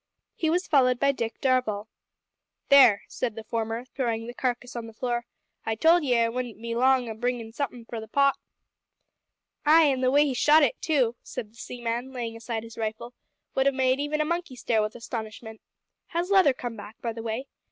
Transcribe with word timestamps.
He 0.33 0.49
was 0.49 0.65
followed 0.65 0.99
by 0.99 1.11
Dick 1.11 1.39
Darvall. 1.41 1.87
"There," 2.69 3.03
said 3.07 3.35
the 3.35 3.43
former, 3.43 3.85
throwing 3.85 4.25
the 4.25 4.33
carcass 4.33 4.75
on 4.75 4.87
the 4.87 4.95
floor, 4.95 5.27
"I 5.63 5.75
told 5.75 6.03
ye 6.03 6.17
I 6.19 6.27
wouldn't 6.27 6.59
be 6.59 6.73
long 6.73 7.07
o' 7.07 7.13
bringin' 7.13 7.45
in 7.45 7.53
somethin' 7.53 7.85
for 7.85 7.99
the 7.99 8.07
pot." 8.07 8.33
"Ay, 9.63 9.83
an' 9.83 10.01
the 10.01 10.09
way 10.09 10.25
he 10.25 10.33
shot 10.33 10.63
it 10.63 10.81
too," 10.81 11.17
said 11.21 11.51
the 11.51 11.55
seaman, 11.55 12.13
laying 12.13 12.35
aside 12.35 12.63
his 12.63 12.79
rifle, 12.79 13.13
"would 13.53 13.67
have 13.67 13.75
made 13.75 13.99
even 13.99 14.19
a 14.21 14.25
monkey 14.25 14.55
stare 14.55 14.81
with 14.81 14.95
astonishment. 14.95 15.61
Has 16.07 16.31
Leather 16.31 16.53
come 16.53 16.75
back, 16.75 16.99
by 16.99 17.13
the 17.13 17.21
way? 17.21 17.45